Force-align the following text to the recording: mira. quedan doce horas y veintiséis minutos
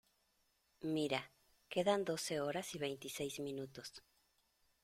mira. 0.95 1.31
quedan 1.69 2.03
doce 2.05 2.41
horas 2.41 2.73
y 2.73 2.79
veintiséis 2.79 3.39
minutos 3.39 4.01